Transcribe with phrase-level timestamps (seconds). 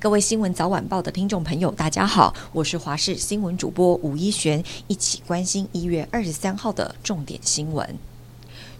[0.00, 7.86] 各位新闻早晚报的听众朋友，大家好，我是华视新闻主播吴一璇，一起关心一月二十三号的重点新闻。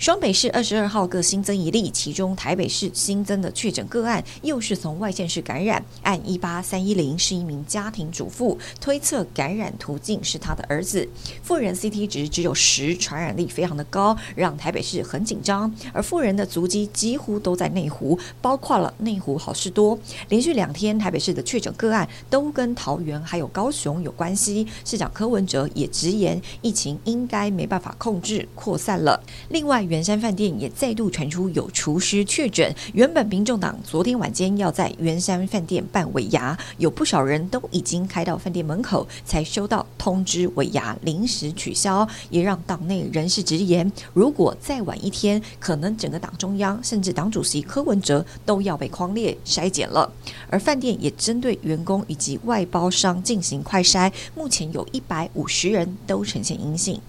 [0.01, 11.07] 双北市二十二号各新增一例，其中台北市新增的确诊个案又是从外县市感染，案一八三一零是一名家庭主妇，推测感染途径是她的儿子。
[11.43, 15.71] 富人 CT 值只有十，传染力非常的高，让台北市很紧张。
[15.93, 19.99] 而富人的足迹几乎都在内湖，包括了内湖好事多。
[20.31, 29.23] 连续两天台北市的确诊个案都跟桃园还有高雄有关系，市长柯文哲也直言，疫情应该没办法控制扩散了。
[29.51, 50.13] 另外，圆山饭店也再度传出有厨师确诊，原本民众党昨天晚间要在圆山饭店办尾牙，有不少人都已经开到饭店门口，才收到通知尾牙临时取消，也让党内人士直言，如果再晚一天，可能整个党中央甚至党主席柯文哲都要被框列筛检了。
[50.49, 57.01] 而饭店也针对员工以及外包商进行快筛，目前有一百五十人都呈现阴性。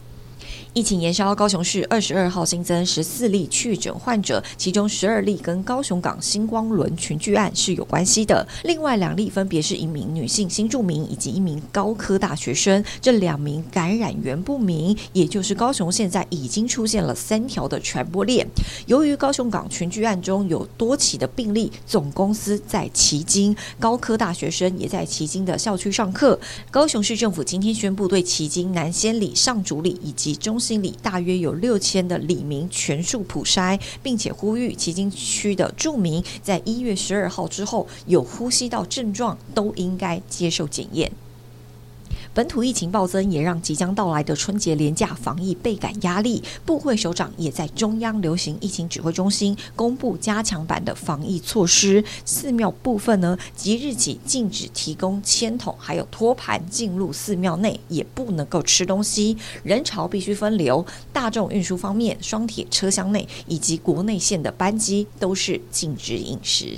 [0.74, 8.48] 疫情延烧，高雄市二十二号新增十四例确诊患者，其中十二例跟高雄港星光轮群聚案是有关系的。
[8.64, 18.48] 另外两例分别是一名女性新住民以及一名高科大学生，这两名感染源不明，也就是高雄现在已经出现了三条的传播链。
[18.88, 26.40] 由于高雄港群聚案中有多起的病例，总公司在旗津，高科大学生也在旗津的校区上课。
[26.70, 41.12] 高雄市政府今天宣布对旗津南仙里、上竹里以及中心里大约有六千的李民全数普筛，并且呼吁旗津区的住民在一月十二号之后有呼吸道症状都应该接受检验。
[42.34, 46.42] 本土疫情暴增，也让即将到来的春节连假防疫倍感压力。
[46.66, 52.02] 部会首长也在中央流行疫情指挥中心公布加强版的防疫措施。
[52.24, 59.36] 寺庙部分呢，即日起禁止提供签筒，还有托盘进入寺庙内，也不能够吃东西。
[59.64, 60.86] 人潮必须分流。
[61.12, 66.78] 大众运输方面，双铁车厢内以及国内线的班机都是禁止饮食。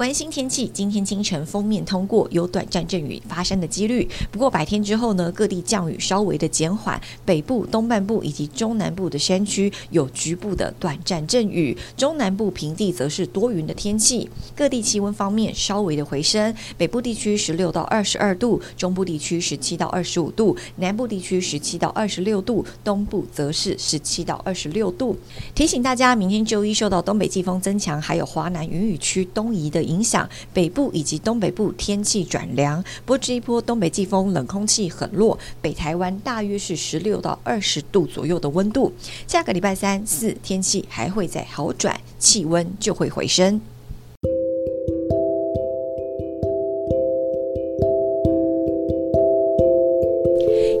[0.00, 4.08] 关心天气，今天清晨锋面通过，有短暂阵雨发生的几率。
[4.32, 14.26] 不过白天之后呢，各地降雨稍微的减缓，北部、东半部以及中南部的山区有局部的短暂阵雨，中南部平地则是多云的天气。
[14.56, 25.14] 各地气温方面稍微的回升，北部地区十六到二十二度，中部地区十七到二十五度，南部地区十七到二十六度，东部则是十七到二十六度。
[25.54, 38.92] 提醒大家，明天周一受到东北季风增强，还有华南云雨区东移的影响北部以及东北部天气转凉，不过这一波东北季风冷空气很弱，北台湾大约是十六到二十度左右的温度。
[39.26, 43.60] 下个礼拜三四天气还会再好转，气温就会回升。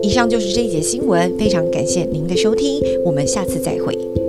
[0.02, 4.19] 以上就是这一节新闻，非常感谢您的收听，我们下次再会。